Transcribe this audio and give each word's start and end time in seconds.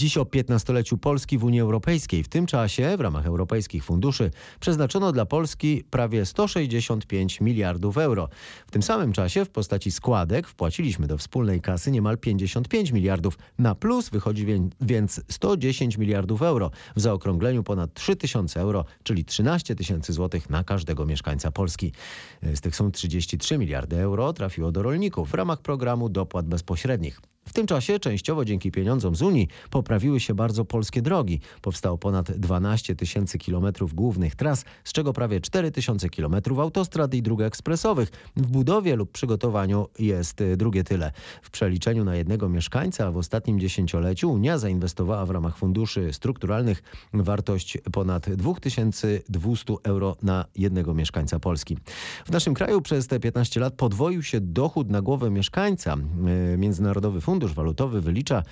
Dziś 0.00 0.16
o 0.16 0.24
15-leciu 0.24 0.98
Polski 0.98 1.38
w 1.38 1.44
Unii 1.44 1.60
Europejskiej. 1.60 2.24
W 2.24 2.28
tym 2.28 2.46
czasie 2.46 2.96
w 2.96 3.00
ramach 3.00 3.26
europejskich 3.26 3.84
funduszy 3.84 4.30
przeznaczono 4.60 5.12
dla 5.12 5.26
Polski 5.26 5.84
prawie 5.90 6.26
165 6.26 7.40
miliardów 7.40 7.98
euro. 7.98 8.28
W 8.66 8.70
tym 8.70 8.82
samym 8.82 9.12
czasie 9.12 9.44
w 9.44 9.50
postaci 9.50 9.90
składek 9.90 10.48
wpłaciliśmy 10.48 11.06
do 11.06 11.18
wspólnej 11.18 11.60
kasy 11.60 11.90
niemal 11.90 12.18
55 12.18 12.92
miliardów. 12.92 13.38
Na 13.58 13.74
plus 13.74 14.08
wychodzi 14.08 14.46
więc 14.80 15.20
110 15.28 15.98
miliardów 15.98 16.42
euro. 16.42 16.70
W 16.96 17.00
zaokrągleniu 17.00 17.62
ponad 17.62 17.94
3 17.94 18.16
tysiące 18.16 18.60
euro, 18.60 18.84
czyli 19.02 19.24
13 19.24 19.74
tysięcy 19.74 20.12
złotych 20.12 20.50
na 20.50 20.64
każdego 20.64 21.06
mieszkańca 21.06 21.50
Polski. 21.50 21.92
Z 22.42 22.60
tych 22.60 22.76
są 22.76 22.90
33 22.90 23.58
miliardy 23.58 23.96
euro 23.96 24.32
trafiło 24.32 24.72
do 24.72 24.82
rolników 24.82 25.30
w 25.30 25.34
ramach 25.34 25.60
programu 25.62 26.08
dopłat 26.08 26.46
bezpośrednich. 26.46 27.20
W 27.50 27.52
tym 27.52 27.66
czasie 27.66 27.98
częściowo 27.98 28.44
dzięki 28.44 28.70
pieniądzom 28.70 29.14
z 29.14 29.22
Unii 29.22 29.48
poprawiły 29.70 30.20
się 30.20 30.34
bardzo 30.34 30.64
polskie 30.64 31.02
drogi. 31.02 31.40
Powstało 31.62 31.98
ponad 31.98 32.32
12 32.32 32.96
tysięcy 32.96 33.38
kilometrów 33.38 33.94
głównych 33.94 34.34
tras, 34.34 34.64
z 34.84 34.92
czego 34.92 35.12
prawie 35.12 35.40
4 35.40 35.70
tysiące 35.70 36.08
kilometrów 36.08 36.58
autostrad 36.58 37.14
i 37.14 37.22
dróg 37.22 37.40
ekspresowych. 37.40 38.10
W 38.36 38.46
budowie 38.46 38.96
lub 38.96 39.12
przygotowaniu 39.12 39.88
jest 39.98 40.42
drugie 40.56 40.84
tyle. 40.84 41.12
W 41.42 41.50
przeliczeniu 41.50 42.04
na 42.04 42.16
jednego 42.16 42.48
mieszkańca 42.48 43.10
w 43.12 43.16
ostatnim 43.16 43.60
dziesięcioleciu 43.60 44.32
Unia 44.32 44.58
zainwestowała 44.58 45.26
w 45.26 45.30
ramach 45.30 45.56
funduszy 45.56 46.12
strukturalnych 46.12 46.82
wartość 47.14 47.78
ponad 47.92 48.30
2200 48.30 49.74
euro 49.82 50.16
na 50.22 50.44
jednego 50.56 50.94
mieszkańca 50.94 51.38
Polski. 51.38 51.76
W 52.24 52.30
naszym 52.30 52.54
kraju 52.54 52.80
przez 52.80 53.06
te 53.06 53.20
15 53.20 53.60
lat 53.60 53.74
podwoił 53.74 54.22
się 54.22 54.40
dochód 54.40 54.90
na 54.90 55.02
głowę 55.02 55.30
mieszkańca. 55.30 55.96
Międzynarodowy 56.58 57.20
Fundusz 57.20 57.39
Fundusz 57.40 57.54
Walutowy 57.54 58.00
wylicza, 58.00 58.42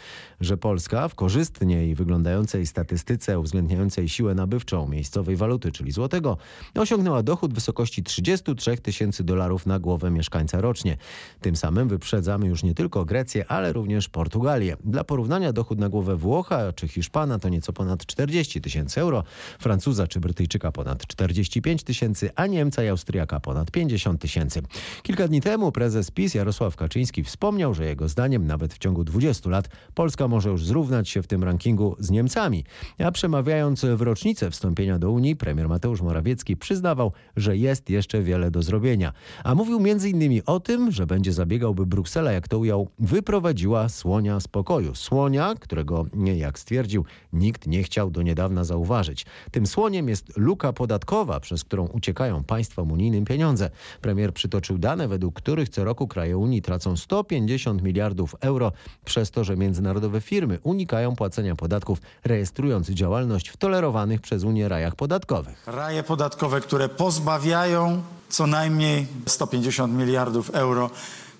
że 0.40 0.56
Polska 0.56 1.08
w 1.08 1.14
korzystniej 1.14 1.94
wyglądającej 1.94 2.66
statystyce 2.66 3.38
uwzględniającej 3.38 4.08
siłę 4.08 4.34
nabywczą 4.34 4.88
miejscowej 4.88 5.36
waluty, 5.36 5.72
czyli 5.72 5.92
złotego, 5.92 6.36
osiągnęła 6.74 7.22
dochód 7.22 7.52
w 7.52 7.54
wysokości 7.54 8.02
33 8.02 8.76
tysięcy 8.76 9.24
dolarów 9.24 9.66
na 9.66 9.78
głowę 9.78 10.10
mieszkańca 10.10 10.60
rocznie. 10.60 10.96
Tym 11.40 11.56
samym 11.56 11.88
wyprzedzamy 11.88 12.46
już 12.46 12.62
nie 12.62 12.74
tylko 12.74 13.04
Grecję, 13.04 13.44
ale 13.48 13.72
również 13.72 14.08
Portugalię. 14.08 14.76
Dla 14.84 15.04
porównania 15.04 15.52
dochód 15.52 15.78
na 15.78 15.88
głowę 15.88 16.16
Włocha 16.16 16.72
czy 16.72 16.88
Hiszpana 16.88 17.38
to 17.38 17.48
nieco 17.48 17.72
ponad 17.72 18.06
40 18.06 18.60
tysięcy 18.60 19.00
euro, 19.00 19.24
Francuza 19.58 20.06
czy 20.06 20.20
Brytyjczyka 20.20 20.72
ponad 20.72 21.06
45 21.06 21.82
tysięcy, 21.82 22.30
a 22.34 22.46
Niemca 22.46 22.84
i 22.84 22.88
Austriaka 22.88 23.40
ponad 23.40 23.70
50 23.70 24.20
tysięcy. 24.20 24.62
Kilka 25.02 25.28
dni 25.28 25.40
temu 25.40 25.72
prezes 25.72 26.10
PiS 26.10 26.34
Jarosław 26.34 26.76
Kaczyński 26.76 27.24
wspomniał, 27.24 27.74
że 27.74 27.84
jego 27.84 28.08
zdaniem 28.08 28.46
nawet 28.46 28.77
w 28.78 28.80
ciągu 28.80 29.04
20 29.04 29.50
lat 29.50 29.68
Polska 29.94 30.28
może 30.28 30.50
już 30.50 30.64
zrównać 30.64 31.08
się 31.08 31.22
w 31.22 31.26
tym 31.26 31.44
rankingu 31.44 31.96
z 31.98 32.10
Niemcami. 32.10 32.64
A 32.98 33.12
przemawiając 33.12 33.84
w 33.84 34.00
rocznicę 34.00 34.50
wstąpienia 34.50 34.98
do 34.98 35.10
Unii, 35.10 35.36
premier 35.36 35.68
Mateusz 35.68 36.00
Morawiecki 36.00 36.56
przyznawał, 36.56 37.12
że 37.36 37.56
jest 37.56 37.90
jeszcze 37.90 38.22
wiele 38.22 38.50
do 38.50 38.62
zrobienia. 38.62 39.12
A 39.44 39.54
mówił 39.54 39.78
m.in. 39.78 40.42
o 40.46 40.60
tym, 40.60 40.92
że 40.92 41.06
będzie 41.06 41.32
zabiegał, 41.32 41.74
by 41.74 41.86
Bruksela, 41.86 42.32
jak 42.32 42.48
to 42.48 42.58
ujął, 42.58 42.88
wyprowadziła 42.98 43.88
słonia 43.88 44.40
z 44.40 44.48
pokoju. 44.48 44.94
Słonia, 44.94 45.54
którego, 45.60 46.06
jak 46.36 46.58
stwierdził, 46.58 47.04
nikt 47.32 47.66
nie 47.66 47.82
chciał 47.82 48.10
do 48.10 48.22
niedawna 48.22 48.64
zauważyć. 48.64 49.26
Tym 49.50 49.66
słoniem 49.66 50.08
jest 50.08 50.36
luka 50.36 50.72
podatkowa, 50.72 51.40
przez 51.40 51.64
którą 51.64 51.86
uciekają 51.86 52.44
państwom 52.44 52.92
unijnym 52.92 53.24
pieniądze. 53.24 53.70
Premier 54.00 54.34
przytoczył 54.34 54.78
dane, 54.78 55.08
według 55.08 55.34
których 55.34 55.68
co 55.68 55.84
roku 55.84 56.08
kraje 56.08 56.38
Unii 56.38 56.62
tracą 56.62 56.96
150 56.96 57.82
miliardów 57.82 58.36
euro 58.40 58.57
przez 59.04 59.30
to, 59.30 59.44
że 59.44 59.56
międzynarodowe 59.56 60.20
firmy 60.20 60.58
unikają 60.62 61.16
płacenia 61.16 61.56
podatków, 61.56 61.98
rejestrując 62.24 62.90
działalność 62.90 63.48
w 63.48 63.56
tolerowanych 63.56 64.20
przez 64.20 64.44
Unię 64.44 64.68
rajach 64.68 64.96
podatkowych. 64.96 65.62
Raje 65.66 66.02
podatkowe, 66.02 66.60
które 66.60 66.88
pozbawiają 66.88 68.02
co 68.28 68.46
najmniej 68.46 69.06
150 69.26 69.94
miliardów 69.94 70.50
euro 70.50 70.90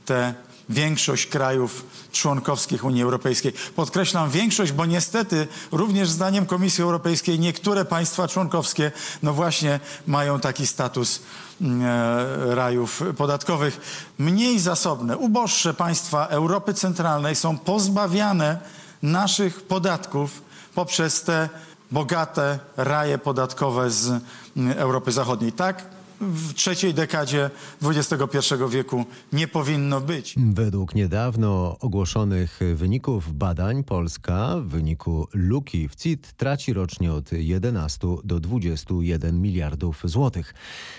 te 0.07 0.35
większość 0.69 1.27
krajów 1.27 1.85
członkowskich 2.13 2.85
Unii 2.85 3.03
Europejskiej. 3.03 3.53
Podkreślam 3.77 4.31
większość, 4.31 4.73
bo 4.73 4.87
niestety 4.87 5.49
również 5.73 6.11
zdaniem 6.11 6.47
Komisji 6.47 6.85
Europejskiej 6.85 7.39
niektóre 7.39 7.85
państwa 7.85 8.29
członkowskie 8.29 8.93
no 9.23 9.33
właśnie 9.33 9.81
mają 10.07 10.41
taki 10.41 10.67
status 10.67 11.23
mm, 11.61 11.83
e, 11.83 12.55
rajów 12.55 13.03
podatkowych. 13.17 13.81
Mniej 14.19 14.59
zasobne, 14.59 15.17
uboższe 15.17 15.75
państwa 15.75 16.27
Europy 16.27 16.75
Centralnej 16.75 17.35
są 17.35 17.59
pozbawiane 17.59 18.59
naszych 19.03 19.63
podatków 19.63 20.43
poprzez 20.75 21.23
te 21.23 21.49
bogate 21.91 22.59
raje 22.77 23.19
podatkowe 23.19 23.91
z 23.91 24.09
mm, 24.57 24.79
Europy 24.79 25.13
Zachodniej. 25.13 25.53
Tak 25.53 25.98
w 26.21 26.55
trzeciej 26.55 26.95
dekadzie 26.95 27.51
XXI 27.83 28.55
wieku 28.71 29.05
nie 29.33 29.49
powinno 29.49 30.01
być. 30.01 30.35
Według 30.37 30.95
niedawno 30.95 31.77
ogłoszonych 31.81 32.61
wyników 32.75 33.35
badań 33.35 33.85
Polska 33.85 34.57
w 34.61 34.69
wyniku 34.69 35.29
luki 35.35 35.89
w 35.89 35.95
CIT 35.95 36.33
traci 36.33 36.73
rocznie 36.73 37.13
od 37.13 37.33
11 37.33 38.09
do 38.25 38.41
21 38.41 39.43
miliardów 39.43 40.03
złotych. 40.05 40.55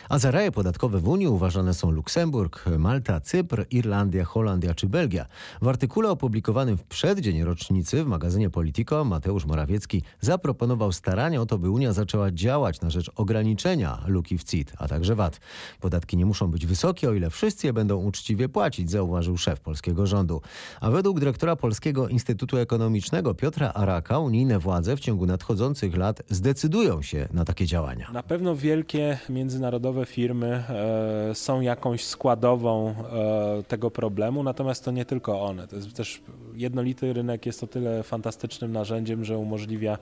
A 0.09 0.19
za 0.19 0.31
raje 0.31 0.52
podatkowe 0.52 1.00
w 1.00 1.08
Unii 1.08 1.28
uważane 1.28 1.74
są 1.74 1.91
Luksemburg, 1.91 2.66
Malta, 2.78 3.19
Cypr, 3.19 3.66
Irlandia, 3.72 4.25
Holandia 4.25 4.74
czy 4.74 4.88
Belgia. 4.88 5.25
W 5.62 5.68
artykule 5.68 6.09
opublikowanym 6.09 6.78
w 6.78 6.84
przeddzień 6.84 7.44
rocznicy 7.44 8.03
w 8.03 8.08
magazynie 8.08 8.50
Politico 8.50 9.06
Mateusz 9.06 9.46
Morawiecki 9.46 10.02
zaproponował 10.22 10.91
starania 10.91 11.41
o 11.41 11.46
to, 11.46 11.58
by 11.58 11.69
Unia 11.69 11.94
zaczęła 11.94 12.31
działać 12.31 12.81
na 12.81 12.90
rzecz 12.90 13.12
ograniczenia 13.16 14.03
luki 14.08 14.38
w 14.38 14.44
CIT, 14.44 14.74
a 14.78 14.88
także 14.88 15.09
VAT. 15.16 15.40
Podatki 15.80 16.18
nie 16.18 16.25
muszą 16.25 16.52
być 16.52 16.66
wysokie, 16.66 17.09
o 17.09 17.14
ile 17.14 17.30
wszyscy 17.30 17.68
je 17.68 17.74
będą 17.74 17.97
uczciwie 17.97 18.50
płacić, 18.50 18.92
zauważył 18.92 19.38
szef 19.38 19.59
polskiego 19.59 20.08
rządu. 20.08 20.42
A 20.81 20.92
według 20.92 21.20
dyrektora 21.20 21.56
Polskiego 21.56 22.08
Instytutu 22.08 22.58
Ekonomicznego 22.58 23.34
Piotra 23.34 23.74
Araka 23.74 24.20
unijne 24.20 24.59
władze 24.59 24.97
w 24.97 25.00
ciągu 25.00 25.25
nadchodzących 25.25 25.97
lat 25.97 26.22
zdecydują 26.30 27.02
się 27.02 27.28
na 27.34 27.46
takie 27.46 27.66
działania. 27.66 28.12
Na 28.14 28.24
pewno 28.24 28.56
wielkie 28.56 29.18
międzynarodowe 29.30 30.06
firmy 30.06 30.64
e, 30.70 31.36
są 31.36 31.62
jakąś 31.62 32.06
składową 32.06 32.90
e, 32.90 33.64
tego 33.64 33.91
problemu, 33.91 34.44
natomiast 34.44 34.86
to 34.86 34.91
nie 34.91 35.06
tylko 35.06 35.41
one. 35.41 35.68
To 35.68 35.76
jest 35.76 35.94
też 35.94 36.22
jednolity 36.59 37.14
rynek 37.14 37.46
jest 37.46 37.64
o 37.64 37.68
tyle 37.68 38.03
fantastycznym 38.03 38.72
narzędziem, 38.72 39.25
że 39.25 39.38
umożliwia 39.38 39.94
e, 39.94 39.97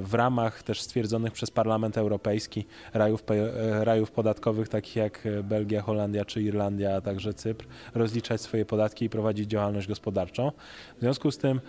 w 0.00 0.14
ramach 0.14 0.62
też 0.62 0.80
stwierdzonych 0.80 1.32
przez 1.32 1.50
Parlament 1.50 1.98
Europejski 1.98 2.64
rajów, 2.94 3.24
e, 3.30 3.84
rajów 3.84 4.10
podatkowych 4.10 4.68
takich 4.68 4.96
jak 4.96 5.28
Belgia, 5.42 5.82
Holandia 5.82 6.24
czy 6.24 6.42
Irlandia, 6.42 6.96
a 6.96 7.00
także 7.00 7.34
Cypr 7.34 7.66
rozliczać 7.94 8.40
swoje 8.40 8.64
podatki 8.64 9.04
i 9.04 9.10
prowadzić 9.10 9.50
działalność 9.50 9.88
gospodarczą. 9.88 10.52
W 10.96 11.00
związku 11.00 11.30
z 11.30 11.38
tym 11.38 11.60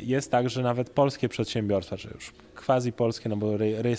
jest 0.00 0.30
tak, 0.30 0.50
że 0.50 0.62
nawet 0.62 0.90
polskie 0.90 1.28
przedsiębiorstwa, 1.28 1.96
czy 1.96 2.08
już 2.14 2.32
quasi 2.66 2.92
polskie, 2.92 3.28
no 3.28 3.36
bo 3.36 3.52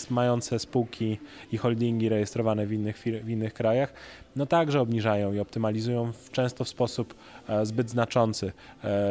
mające 0.10 0.60
spółki 0.60 1.18
i 1.52 1.58
holdingi 1.58 2.10
rejestrowane 2.10 2.66
w 2.66 2.74
innych, 2.74 2.98
w 3.24 3.30
innych 3.30 3.54
krajach, 3.54 3.94
no 4.36 4.46
także 4.46 4.82
obniżają 4.82 5.34
i 5.34 5.40
optymalizują 5.40 6.12
często 6.32 6.64
w 6.64 6.70
sposób 6.70 7.16
e, 7.50 7.66
zbyt 7.66 7.90
znaczący 7.90 8.52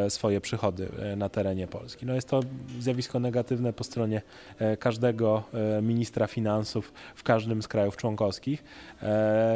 swoje 0.09 0.41
przychody 0.41 0.89
e, 0.99 1.15
na 1.15 1.29
terenie 1.29 1.67
Polski. 1.67 2.05
No 2.05 2.13
jest 2.13 2.29
to 2.29 2.39
zjawisko 2.79 3.19
negatywne 3.19 3.73
po 3.73 3.83
stronie 3.83 4.21
każdego 4.79 5.43
ministra 5.81 6.27
finansów 6.27 6.93
w 7.15 7.23
każdym 7.23 7.61
z 7.61 7.67
krajów 7.67 7.97
członkowskich, 7.97 8.63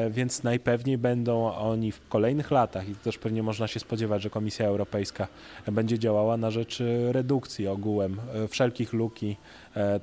więc 0.09 0.43
najpewniej 0.43 0.97
będą 0.97 1.53
oni 1.53 1.91
w 1.91 2.07
kolejnych 2.07 2.51
latach 2.51 2.89
i 2.89 2.95
też 2.95 3.17
pewnie 3.17 3.43
można 3.43 3.67
się 3.67 3.79
spodziewać, 3.79 4.21
że 4.21 4.29
Komisja 4.29 4.67
Europejska 4.67 5.27
będzie 5.71 5.99
działała 5.99 6.37
na 6.37 6.51
rzecz 6.51 6.83
redukcji 7.11 7.67
ogółem 7.67 8.19
wszelkich 8.49 8.93
luki 8.93 9.37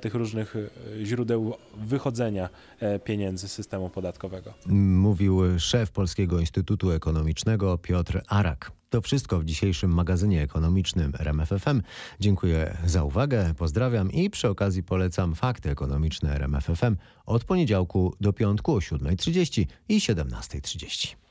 tych 0.01 0.15
różnych 0.15 0.55
źródeł 1.03 1.53
wychodzenia 1.77 2.49
pieniędzy 3.03 3.49
z 3.49 3.51
systemu 3.51 3.89
podatkowego. 3.89 4.53
Mówił 4.65 5.59
szef 5.59 5.91
Polskiego 5.91 6.39
Instytutu 6.39 6.91
Ekonomicznego 6.91 7.77
Piotr 7.77 8.21
Arak. 8.27 8.71
To 8.93 9.01
wszystko 9.01 9.39
w 9.39 9.45
dzisiejszym 9.45 9.91
magazynie 9.93 10.41
ekonomicznym 10.41 11.13
RMFFM. 11.19 11.81
Dziękuję 12.19 12.77
za 12.85 13.03
uwagę, 13.03 13.53
pozdrawiam 13.57 14.11
i 14.11 14.29
przy 14.29 14.49
okazji 14.49 14.83
polecam 14.83 15.35
fakty 15.35 15.69
ekonomiczne 15.69 16.35
RMFFM 16.35 16.95
od 17.25 17.43
poniedziałku 17.43 18.15
do 18.21 18.33
piątku 18.33 18.73
o 18.73 18.77
7.30 18.77 19.65
i 19.89 19.99
17.30. 19.99 21.22